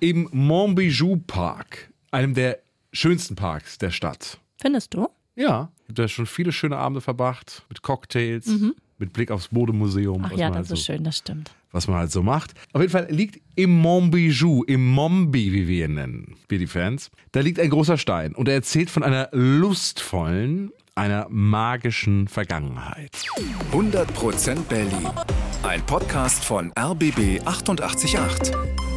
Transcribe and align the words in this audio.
im 0.00 0.28
Montbijou 0.32 1.16
Park, 1.26 1.90
einem 2.10 2.34
der 2.34 2.58
schönsten 2.92 3.36
Parks 3.36 3.78
der 3.78 3.90
Stadt. 3.90 4.38
Findest 4.56 4.94
du? 4.94 5.08
Ja, 5.36 5.70
da 5.88 6.08
schon 6.08 6.26
viele 6.26 6.52
schöne 6.52 6.76
Abende 6.76 7.00
verbracht 7.00 7.64
mit 7.68 7.82
Cocktails, 7.82 8.50
mit 8.98 9.12
Blick 9.12 9.30
aufs 9.30 9.52
Modemuseum. 9.52 10.18
Mhm. 10.18 10.24
Ach 10.24 10.32
was 10.32 10.40
ja, 10.40 10.48
das 10.48 10.56
halt 10.56 10.66
so, 10.66 10.74
ist 10.74 10.84
schön, 10.84 11.04
das 11.04 11.18
stimmt. 11.18 11.50
Was 11.70 11.86
man 11.86 11.98
halt 11.98 12.10
so 12.10 12.22
macht. 12.22 12.54
Auf 12.72 12.80
jeden 12.80 12.92
Fall 12.92 13.08
liegt 13.10 13.40
im 13.54 13.78
Montbijou, 13.78 14.64
im 14.64 14.90
Mombi, 14.90 15.52
wie 15.52 15.68
wir 15.68 15.84
ihn 15.84 15.94
nennen, 15.94 16.36
wir 16.48 16.58
die 16.58 16.66
Fans, 16.66 17.10
da 17.32 17.40
liegt 17.40 17.60
ein 17.60 17.70
großer 17.70 17.98
Stein 17.98 18.34
und 18.34 18.48
er 18.48 18.54
erzählt 18.54 18.90
von 18.90 19.02
einer 19.02 19.28
lustvollen, 19.32 20.72
einer 20.94 21.26
magischen 21.28 22.26
Vergangenheit. 22.26 23.24
100% 23.72 24.62
Berlin. 24.62 25.10
Ein 25.62 25.84
Podcast 25.86 26.44
von 26.44 26.72
RBB 26.76 27.46
888. 27.46 28.87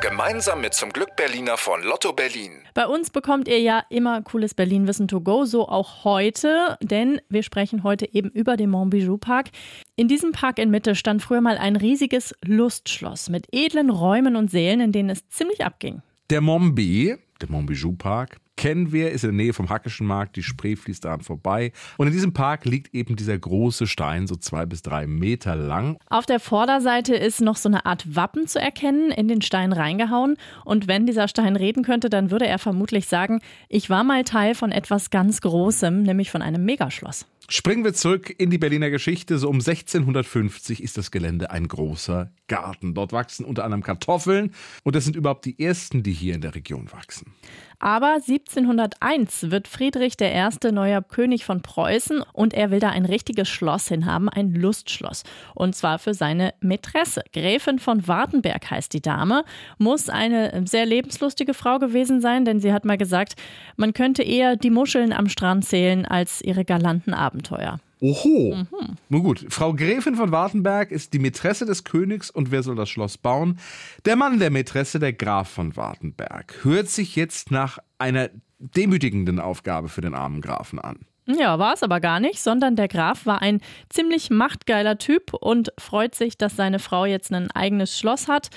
Gemeinsam 0.00 0.60
mit 0.60 0.74
zum 0.74 0.90
Glück 0.90 1.16
Berliner 1.16 1.56
von 1.56 1.82
Lotto 1.82 2.12
Berlin. 2.12 2.52
Bei 2.72 2.86
uns 2.86 3.10
bekommt 3.10 3.48
ihr 3.48 3.58
ja 3.58 3.82
immer 3.90 4.22
cooles 4.22 4.54
Berlin-Wissen 4.54 5.08
to 5.08 5.20
go, 5.20 5.44
so 5.44 5.68
auch 5.68 6.04
heute, 6.04 6.78
denn 6.80 7.20
wir 7.28 7.42
sprechen 7.42 7.82
heute 7.82 8.08
eben 8.14 8.30
über 8.30 8.56
den 8.56 8.70
Montbijou 8.70 9.18
Park. 9.18 9.48
In 9.96 10.06
diesem 10.06 10.30
Park 10.30 10.60
in 10.60 10.70
Mitte 10.70 10.94
stand 10.94 11.20
früher 11.20 11.40
mal 11.40 11.58
ein 11.58 11.74
riesiges 11.74 12.32
Lustschloss 12.44 13.28
mit 13.28 13.48
edlen 13.50 13.90
Räumen 13.90 14.36
und 14.36 14.52
Sälen, 14.52 14.80
in 14.80 14.92
denen 14.92 15.10
es 15.10 15.28
ziemlich 15.30 15.64
abging. 15.64 16.00
Der 16.30 16.42
Mombi, 16.42 17.16
der 17.40 17.50
Montbijou 17.50 17.96
Park, 17.96 18.36
kennen 18.58 18.92
wir, 18.92 19.10
ist 19.12 19.24
in 19.24 19.30
der 19.30 19.36
Nähe 19.36 19.54
vom 19.54 19.70
Hackischen 19.70 20.06
Markt, 20.06 20.36
die 20.36 20.42
Spree 20.42 20.76
fließt 20.76 21.04
daran 21.04 21.22
vorbei. 21.22 21.72
Und 21.96 22.08
in 22.08 22.12
diesem 22.12 22.34
Park 22.34 22.66
liegt 22.66 22.94
eben 22.94 23.16
dieser 23.16 23.38
große 23.38 23.86
Stein, 23.86 24.26
so 24.26 24.36
zwei 24.36 24.66
bis 24.66 24.82
drei 24.82 25.06
Meter 25.06 25.56
lang. 25.56 25.96
Auf 26.10 26.26
der 26.26 26.40
Vorderseite 26.40 27.14
ist 27.14 27.40
noch 27.40 27.56
so 27.56 27.68
eine 27.68 27.86
Art 27.86 28.16
Wappen 28.16 28.46
zu 28.46 28.60
erkennen, 28.60 29.10
in 29.10 29.28
den 29.28 29.40
Stein 29.40 29.72
reingehauen. 29.72 30.36
Und 30.64 30.88
wenn 30.88 31.06
dieser 31.06 31.28
Stein 31.28 31.56
reden 31.56 31.84
könnte, 31.84 32.10
dann 32.10 32.30
würde 32.30 32.46
er 32.46 32.58
vermutlich 32.58 33.06
sagen, 33.06 33.40
ich 33.68 33.88
war 33.88 34.04
mal 34.04 34.24
Teil 34.24 34.54
von 34.54 34.72
etwas 34.72 35.10
ganz 35.10 35.40
Großem, 35.40 36.02
nämlich 36.02 36.30
von 36.30 36.42
einem 36.42 36.64
Megaschloss. 36.64 37.26
Springen 37.50 37.82
wir 37.82 37.94
zurück 37.94 38.34
in 38.36 38.50
die 38.50 38.58
Berliner 38.58 38.90
Geschichte. 38.90 39.38
So 39.38 39.48
um 39.48 39.56
1650 39.56 40.82
ist 40.82 40.98
das 40.98 41.10
Gelände 41.10 41.50
ein 41.50 41.66
großer 41.66 42.30
Garten. 42.46 42.92
Dort 42.92 43.12
wachsen 43.12 43.46
unter 43.46 43.64
anderem 43.64 43.82
Kartoffeln 43.82 44.52
und 44.84 44.94
das 44.94 45.04
sind 45.04 45.16
überhaupt 45.16 45.46
die 45.46 45.58
ersten, 45.58 46.02
die 46.02 46.12
hier 46.12 46.34
in 46.34 46.42
der 46.42 46.54
Region 46.54 46.92
wachsen. 46.92 47.32
Aber 47.80 48.14
1701 48.14 49.50
wird 49.50 49.68
Friedrich 49.68 50.14
I. 50.20 50.72
neuer 50.72 51.00
König 51.02 51.44
von 51.44 51.62
Preußen 51.62 52.22
und 52.32 52.52
er 52.52 52.70
will 52.70 52.80
da 52.80 52.90
ein 52.90 53.04
richtiges 53.04 53.48
Schloss 53.48 53.88
hinhaben, 53.88 54.28
ein 54.28 54.52
Lustschloss. 54.52 55.22
Und 55.54 55.76
zwar 55.76 55.98
für 55.98 56.12
seine 56.12 56.54
Mätresse. 56.60 57.22
Gräfin 57.32 57.78
von 57.78 58.08
Wartenberg 58.08 58.70
heißt 58.70 58.92
die 58.92 59.02
Dame, 59.02 59.44
muss 59.78 60.08
eine 60.08 60.66
sehr 60.66 60.86
lebenslustige 60.86 61.54
Frau 61.54 61.78
gewesen 61.78 62.20
sein, 62.20 62.44
denn 62.44 62.60
sie 62.60 62.72
hat 62.72 62.84
mal 62.84 62.98
gesagt, 62.98 63.34
man 63.76 63.92
könnte 63.92 64.22
eher 64.22 64.56
die 64.56 64.70
Muscheln 64.70 65.12
am 65.12 65.28
Strand 65.28 65.64
zählen 65.64 66.04
als 66.04 66.40
ihre 66.40 66.64
galanten 66.64 67.14
Abenteuer. 67.14 67.78
Oho. 68.00 68.64
Nun 69.08 69.22
gut, 69.22 69.46
Frau 69.48 69.74
Gräfin 69.74 70.14
von 70.14 70.30
Wartenberg 70.30 70.90
ist 70.90 71.12
die 71.12 71.18
Mätresse 71.18 71.66
des 71.66 71.84
Königs 71.84 72.30
und 72.30 72.50
wer 72.50 72.62
soll 72.62 72.76
das 72.76 72.88
Schloss 72.88 73.18
bauen? 73.18 73.58
Der 74.04 74.16
Mann 74.16 74.38
der 74.38 74.50
Mätresse, 74.50 74.98
der 74.98 75.12
Graf 75.12 75.48
von 75.48 75.76
Wartenberg, 75.76 76.60
hört 76.62 76.88
sich 76.88 77.16
jetzt 77.16 77.50
nach 77.50 77.78
einer 77.98 78.30
demütigenden 78.58 79.40
Aufgabe 79.40 79.88
für 79.88 80.00
den 80.00 80.14
armen 80.14 80.40
Grafen 80.40 80.78
an. 80.78 80.98
Ja, 81.26 81.58
war 81.58 81.74
es 81.74 81.82
aber 81.82 82.00
gar 82.00 82.20
nicht, 82.20 82.40
sondern 82.40 82.74
der 82.74 82.88
Graf 82.88 83.26
war 83.26 83.42
ein 83.42 83.60
ziemlich 83.90 84.30
machtgeiler 84.30 84.96
Typ 84.96 85.34
und 85.34 85.72
freut 85.76 86.14
sich, 86.14 86.38
dass 86.38 86.56
seine 86.56 86.78
Frau 86.78 87.04
jetzt 87.04 87.30
ein 87.32 87.50
eigenes 87.50 87.98
Schloss 87.98 88.28
hat. 88.28 88.48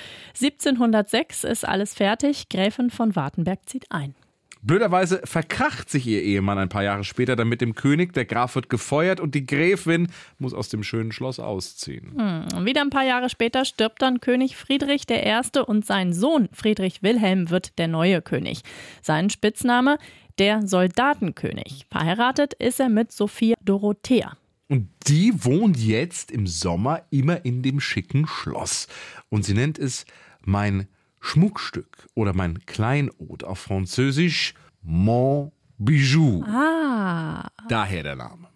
1706 0.42 1.44
ist 1.44 1.68
alles 1.68 1.94
fertig, 1.94 2.48
Gräfin 2.48 2.90
von 2.90 3.14
Wartenberg 3.16 3.60
zieht 3.68 3.92
ein. 3.92 4.16
Blöderweise 4.64 5.22
verkracht 5.24 5.90
sich 5.90 6.06
ihr 6.06 6.22
Ehemann 6.22 6.60
ein 6.60 6.70
paar 6.70 6.84
Jahre 6.84 7.04
später 7.04 7.36
dann 7.36 7.50
mit 7.50 7.62
dem 7.62 7.74
König. 7.74 8.14
Der 8.14 8.26
Graf 8.26 8.56
wird 8.56 8.70
gefeuert 8.70 9.20
und 9.20 9.34
die 9.34 9.46
Gräfin 9.46 10.08
muss 10.38 10.54
aus 10.54 10.70
dem 10.70 10.84
schönen 10.84 11.12
Schloss 11.12 11.40
ausziehen. 11.40 12.12
Und 12.56 12.66
wieder 12.66 12.82
ein 12.82 12.92
paar 12.92 13.06
Jahre 13.06 13.30
später 13.30 13.66
stirbt 13.66 14.02
dann 14.02 14.22
König 14.22 14.56
Friedrich 14.56 15.04
I. 15.10 15.60
und 15.66 15.86
sein 15.86 16.14
Sohn 16.14 16.48
Friedrich 16.54 17.02
Wilhelm 17.02 17.50
wird 17.50 17.80
der 17.80 17.88
neue 17.88 18.22
König. 18.22 18.62
Sein 19.02 19.32
Spitzname 19.32 19.98
der 20.38 20.68
Soldatenkönig. 20.68 21.88
Verheiratet 21.90 22.54
ist 22.54 22.80
er 22.80 22.90
mit 22.90 23.12
Sophia 23.12 23.56
Dorothea. 23.64 24.38
Und 24.68 24.90
die 25.08 25.34
wohnt 25.44 25.78
jetzt 25.78 26.32
im 26.32 26.48
Sommer 26.48 27.02
immer 27.10 27.44
in 27.46 27.62
dem 27.62 27.80
schicken 27.80 28.26
Schloss. 28.28 28.88
Und 29.30 29.44
sie 29.44 29.54
nennt 29.54 29.78
es 29.78 30.06
mein 30.46 30.88
Schmuckstück 31.22 32.08
oder 32.16 32.34
mein 32.34 32.66
Kleinod 32.66 33.44
auf 33.44 33.60
Französisch 33.60 34.54
Mon 34.82 35.52
Bijou. 35.78 36.44
Ah. 36.44 37.48
Daher 37.70 38.04
der 38.04 38.16
Name. 38.16 38.48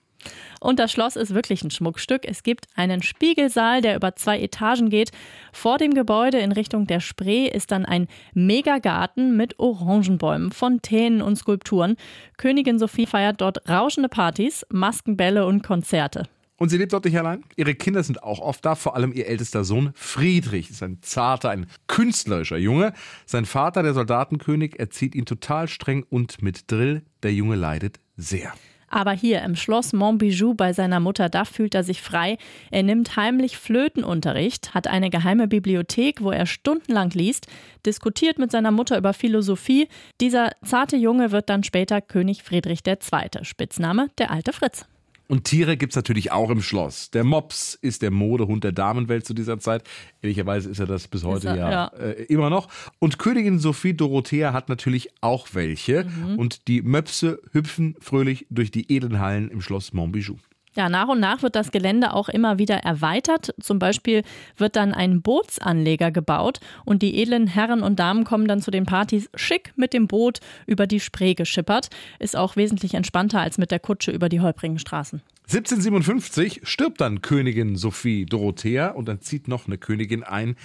Und 0.59 0.79
das 0.79 0.91
Schloss 0.91 1.15
ist 1.15 1.33
wirklich 1.33 1.63
ein 1.63 1.69
Schmuckstück. 1.69 2.25
Es 2.25 2.41
gibt 2.41 2.65
einen 2.75 3.03
Spiegelsaal, 3.03 3.81
der 3.81 3.95
über 3.95 4.15
zwei 4.15 4.39
Etagen 4.39 4.89
geht. 4.89 5.11
Vor 5.53 5.77
dem 5.77 5.93
Gebäude 5.93 6.39
in 6.39 6.51
Richtung 6.51 6.87
der 6.87 6.99
Spree 6.99 7.45
ist 7.47 7.71
dann 7.71 7.85
ein 7.85 8.07
Megagarten 8.33 9.37
mit 9.37 9.59
Orangenbäumen, 9.59 10.51
Fontänen 10.51 11.21
und 11.21 11.35
Skulpturen. 11.35 11.97
Königin 12.37 12.79
Sophie 12.79 13.05
feiert 13.05 13.41
dort 13.41 13.69
rauschende 13.69 14.09
Partys, 14.09 14.65
Maskenbälle 14.69 15.45
und 15.45 15.61
Konzerte. 15.61 16.23
Und 16.57 16.69
sie 16.69 16.77
lebt 16.77 16.93
dort 16.93 17.05
nicht 17.05 17.17
allein. 17.17 17.43
Ihre 17.57 17.75
Kinder 17.75 18.01
sind 18.03 18.23
auch 18.23 18.39
oft 18.39 18.63
da, 18.65 18.75
vor 18.75 18.95
allem 18.95 19.11
ihr 19.11 19.27
ältester 19.27 19.63
Sohn 19.63 19.91
Friedrich. 19.93 20.69
Ist 20.69 20.83
ein 20.83 20.99
zarter, 21.01 21.49
ein 21.49 21.67
künstlerischer 21.87 22.57
Junge. 22.57 22.93
Sein 23.25 23.45
Vater, 23.45 23.83
der 23.83 23.93
Soldatenkönig, 23.93 24.79
erzieht 24.79 25.15
ihn 25.15 25.25
total 25.25 25.67
streng 25.67 26.05
und 26.09 26.41
mit 26.41 26.71
Drill. 26.71 27.03
Der 27.23 27.33
Junge 27.33 27.55
leidet 27.55 27.99
sehr. 28.15 28.53
Aber 28.87 29.11
hier 29.11 29.41
im 29.41 29.57
Schloss 29.57 29.91
Montbijou 29.91 30.53
bei 30.53 30.71
seiner 30.71 31.01
Mutter, 31.01 31.27
da 31.27 31.43
fühlt 31.43 31.75
er 31.75 31.83
sich 31.83 32.01
frei. 32.01 32.37
Er 32.71 32.83
nimmt 32.83 33.17
heimlich 33.17 33.57
Flötenunterricht, 33.57 34.73
hat 34.73 34.87
eine 34.87 35.09
geheime 35.09 35.49
Bibliothek, 35.49 36.21
wo 36.21 36.31
er 36.31 36.45
stundenlang 36.45 37.09
liest, 37.09 37.47
diskutiert 37.85 38.39
mit 38.39 38.51
seiner 38.51 38.71
Mutter 38.71 38.97
über 38.97 39.11
Philosophie. 39.11 39.89
Dieser 40.21 40.51
zarte 40.63 40.95
Junge 40.95 41.31
wird 41.31 41.49
dann 41.49 41.63
später 41.63 41.99
König 41.99 42.43
Friedrich 42.43 42.87
II., 42.87 42.97
Spitzname 43.43 44.07
der 44.17 44.31
alte 44.31 44.53
Fritz. 44.53 44.85
Und 45.27 45.45
Tiere 45.45 45.77
gibt's 45.77 45.95
natürlich 45.95 46.31
auch 46.31 46.49
im 46.49 46.61
Schloss. 46.61 47.11
Der 47.11 47.23
Mops 47.23 47.75
ist 47.81 48.01
der 48.01 48.11
Modehund 48.11 48.63
der 48.63 48.71
Damenwelt 48.71 49.25
zu 49.25 49.33
dieser 49.33 49.59
Zeit. 49.59 49.83
Ehrlicherweise 50.21 50.69
ist 50.69 50.79
er 50.79 50.85
das 50.85 51.07
bis 51.07 51.23
heute 51.23 51.47
er, 51.47 51.55
ja, 51.55 51.71
ja. 51.71 51.87
Äh, 51.97 52.23
immer 52.23 52.49
noch. 52.49 52.67
Und 52.99 53.17
Königin 53.17 53.59
Sophie 53.59 53.93
Dorothea 53.93 54.53
hat 54.53 54.69
natürlich 54.69 55.09
auch 55.21 55.47
welche. 55.53 56.05
Mhm. 56.05 56.37
Und 56.37 56.67
die 56.67 56.81
Möpse 56.81 57.41
hüpfen 57.51 57.95
fröhlich 57.99 58.45
durch 58.49 58.71
die 58.71 58.95
edlen 58.95 59.19
Hallen 59.19 59.49
im 59.49 59.61
Schloss 59.61 59.93
Montbijou. 59.93 60.37
Ja, 60.77 60.89
nach 60.89 61.07
und 61.07 61.21
nach 61.21 61.41
wird 61.41 61.55
das 61.55 61.71
Gelände 61.71 62.13
auch 62.13 62.27
immer 62.27 62.59
wieder 62.59 62.75
erweitert. 62.77 63.53
Zum 63.61 63.79
Beispiel 63.79 64.23
wird 64.57 64.75
dann 64.75 64.93
ein 64.93 65.21
Bootsanleger 65.21 66.11
gebaut 66.11 66.59
und 66.83 67.01
die 67.01 67.21
edlen 67.21 67.47
Herren 67.47 67.81
und 67.81 67.97
Damen 67.97 68.25
kommen 68.25 68.47
dann 68.47 68.61
zu 68.61 68.71
den 68.71 68.85
Partys 68.85 69.29
schick 69.35 69.71
mit 69.77 69.93
dem 69.93 70.07
Boot 70.07 70.39
über 70.67 70.85
die 70.85 70.99
Spree 70.99 71.33
geschippert. 71.33 71.89
Ist 72.19 72.35
auch 72.35 72.57
wesentlich 72.57 72.93
entspannter 72.93 73.39
als 73.39 73.57
mit 73.57 73.71
der 73.71 73.79
Kutsche 73.79 74.11
über 74.11 74.27
die 74.27 74.41
holprigen 74.41 74.77
Straßen. 74.77 75.21
1757 75.47 76.61
stirbt 76.63 76.99
dann 76.99 77.21
Königin 77.21 77.75
Sophie 77.75 78.25
Dorothea 78.25 78.89
und 78.89 79.07
dann 79.07 79.21
zieht 79.21 79.47
noch 79.47 79.67
eine 79.67 79.77
Königin 79.77 80.23
ein. 80.23 80.55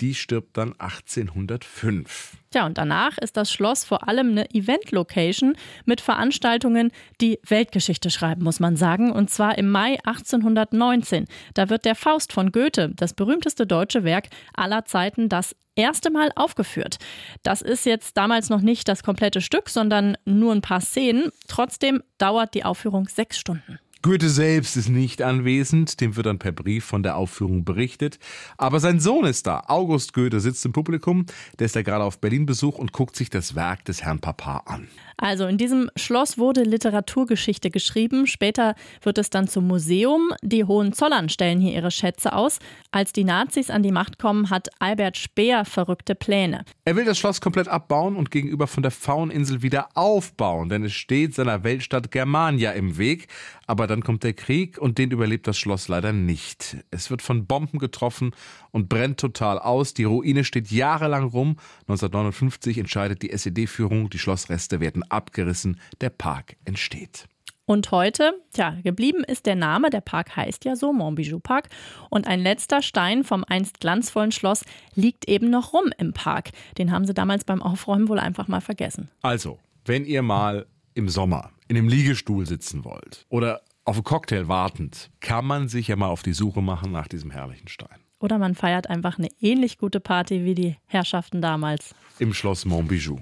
Die 0.00 0.14
stirbt 0.14 0.56
dann 0.56 0.74
1805. 0.78 2.36
Tja, 2.50 2.66
und 2.66 2.78
danach 2.78 3.18
ist 3.18 3.36
das 3.36 3.50
Schloss 3.50 3.84
vor 3.84 4.08
allem 4.08 4.30
eine 4.30 4.50
Event-Location 4.50 5.56
mit 5.84 6.00
Veranstaltungen, 6.00 6.92
die 7.20 7.40
Weltgeschichte 7.46 8.10
schreiben, 8.10 8.42
muss 8.44 8.60
man 8.60 8.76
sagen. 8.76 9.10
Und 9.10 9.30
zwar 9.30 9.58
im 9.58 9.70
Mai 9.70 9.98
1819. 10.04 11.26
Da 11.54 11.70
wird 11.70 11.84
der 11.84 11.94
Faust 11.94 12.32
von 12.32 12.52
Goethe, 12.52 12.90
das 12.94 13.14
berühmteste 13.14 13.66
deutsche 13.66 14.04
Werk 14.04 14.28
aller 14.54 14.84
Zeiten, 14.84 15.28
das 15.28 15.56
erste 15.76 16.10
Mal 16.10 16.30
aufgeführt. 16.34 16.96
Das 17.42 17.62
ist 17.62 17.86
jetzt 17.86 18.16
damals 18.16 18.50
noch 18.50 18.62
nicht 18.62 18.88
das 18.88 19.02
komplette 19.02 19.40
Stück, 19.40 19.68
sondern 19.68 20.16
nur 20.24 20.52
ein 20.52 20.62
paar 20.62 20.80
Szenen. 20.80 21.30
Trotzdem 21.48 22.02
dauert 22.18 22.54
die 22.54 22.64
Aufführung 22.64 23.08
sechs 23.08 23.38
Stunden. 23.38 23.78
Goethe 24.06 24.30
selbst 24.30 24.76
ist 24.76 24.88
nicht 24.88 25.20
anwesend, 25.20 26.00
dem 26.00 26.14
wird 26.14 26.26
dann 26.26 26.38
per 26.38 26.52
Brief 26.52 26.84
von 26.84 27.02
der 27.02 27.16
Aufführung 27.16 27.64
berichtet. 27.64 28.20
Aber 28.56 28.78
sein 28.78 29.00
Sohn 29.00 29.24
ist 29.24 29.48
da. 29.48 29.64
August 29.66 30.12
Goethe 30.12 30.38
sitzt 30.38 30.64
im 30.64 30.72
Publikum, 30.72 31.26
der 31.58 31.64
ist 31.64 31.74
da 31.74 31.82
gerade 31.82 32.04
auf 32.04 32.20
Berlin-Besuch 32.20 32.78
und 32.78 32.92
guckt 32.92 33.16
sich 33.16 33.30
das 33.30 33.56
Werk 33.56 33.84
des 33.84 34.04
Herrn 34.04 34.20
Papa 34.20 34.58
an. 34.66 34.86
Also 35.18 35.46
in 35.46 35.56
diesem 35.56 35.90
Schloss 35.96 36.36
wurde 36.36 36.62
Literaturgeschichte 36.62 37.70
geschrieben. 37.70 38.26
Später 38.26 38.74
wird 39.02 39.16
es 39.18 39.30
dann 39.30 39.48
zum 39.48 39.66
Museum. 39.66 40.30
Die 40.42 40.64
Hohenzollern 40.64 41.28
stellen 41.28 41.58
hier 41.58 41.72
ihre 41.72 41.90
Schätze 41.90 42.34
aus. 42.34 42.58
Als 42.90 43.12
die 43.12 43.24
Nazis 43.24 43.70
an 43.70 43.82
die 43.82 43.92
Macht 43.92 44.18
kommen, 44.18 44.50
hat 44.50 44.68
Albert 44.78 45.16
Speer 45.16 45.64
verrückte 45.64 46.14
Pläne. 46.14 46.64
Er 46.84 46.96
will 46.96 47.06
das 47.06 47.18
Schloss 47.18 47.40
komplett 47.40 47.66
abbauen 47.66 48.14
und 48.14 48.30
gegenüber 48.30 48.66
von 48.66 48.82
der 48.82 48.92
Fauninsel 48.92 49.62
wieder 49.62 49.88
aufbauen, 49.94 50.68
denn 50.68 50.84
es 50.84 50.92
steht 50.92 51.34
seiner 51.34 51.64
Weltstadt 51.64 52.10
Germania 52.10 52.72
im 52.72 52.98
Weg. 52.98 53.28
Aber 53.66 53.86
dann 53.96 54.02
kommt 54.02 54.24
der 54.24 54.34
Krieg 54.34 54.76
und 54.76 54.98
den 54.98 55.10
überlebt 55.10 55.46
das 55.46 55.56
Schloss 55.56 55.88
leider 55.88 56.12
nicht. 56.12 56.76
Es 56.90 57.10
wird 57.10 57.22
von 57.22 57.46
Bomben 57.46 57.78
getroffen 57.78 58.32
und 58.70 58.90
brennt 58.90 59.18
total 59.18 59.58
aus. 59.58 59.94
Die 59.94 60.04
Ruine 60.04 60.44
steht 60.44 60.70
jahrelang 60.70 61.24
rum. 61.24 61.56
1959 61.88 62.76
entscheidet 62.76 63.22
die 63.22 63.30
SED-Führung, 63.30 64.10
die 64.10 64.18
Schlossreste 64.18 64.80
werden 64.80 65.02
abgerissen, 65.04 65.80
der 66.02 66.10
Park 66.10 66.56
entsteht. 66.66 67.24
Und 67.64 67.90
heute, 67.90 68.34
tja, 68.52 68.76
geblieben 68.84 69.24
ist 69.24 69.46
der 69.46 69.56
Name, 69.56 69.88
der 69.88 70.02
Park 70.02 70.36
heißt 70.36 70.66
ja 70.66 70.76
so, 70.76 70.92
Montbijou 70.92 71.40
Park. 71.40 71.70
Und 72.10 72.26
ein 72.26 72.40
letzter 72.40 72.82
Stein 72.82 73.24
vom 73.24 73.44
einst 73.48 73.80
glanzvollen 73.80 74.30
Schloss 74.30 74.62
liegt 74.94 75.26
eben 75.26 75.48
noch 75.48 75.72
rum 75.72 75.90
im 75.96 76.12
Park. 76.12 76.50
Den 76.76 76.92
haben 76.92 77.06
sie 77.06 77.14
damals 77.14 77.44
beim 77.44 77.62
Aufräumen 77.62 78.08
wohl 78.08 78.18
einfach 78.18 78.46
mal 78.46 78.60
vergessen. 78.60 79.08
Also, 79.22 79.58
wenn 79.86 80.04
ihr 80.04 80.20
mal 80.20 80.66
im 80.92 81.08
Sommer 81.08 81.52
in 81.68 81.76
einem 81.76 81.88
Liegestuhl 81.88 82.46
sitzen 82.46 82.84
wollt 82.84 83.26
oder 83.28 83.62
auf 83.86 83.96
einen 83.96 84.04
Cocktail 84.04 84.48
wartend, 84.48 85.10
kann 85.20 85.46
man 85.46 85.68
sich 85.68 85.88
ja 85.88 85.96
mal 85.96 86.08
auf 86.08 86.22
die 86.22 86.32
Suche 86.32 86.60
machen 86.60 86.92
nach 86.92 87.08
diesem 87.08 87.30
herrlichen 87.30 87.68
Stein. 87.68 88.00
Oder 88.18 88.38
man 88.38 88.54
feiert 88.54 88.88
einfach 88.90 89.18
eine 89.18 89.28
ähnlich 89.40 89.78
gute 89.78 90.00
Party 90.00 90.44
wie 90.44 90.54
die 90.54 90.76
Herrschaften 90.86 91.40
damals. 91.40 91.94
Im 92.18 92.32
Schloss 92.32 92.64
Montbijou. 92.64 93.20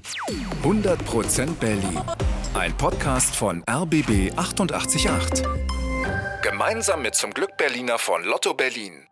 100% 0.62 1.55
Berlin. 1.56 2.00
Ein 2.55 2.72
Podcast 2.76 3.34
von 3.34 3.62
RBB 3.69 4.32
888. 4.37 5.44
Gemeinsam 6.43 7.02
mit 7.02 7.14
zum 7.17 7.32
Glück 7.32 7.56
Berliner 7.56 7.99
von 7.99 8.22
Lotto 8.25 8.55
Berlin. 8.55 9.06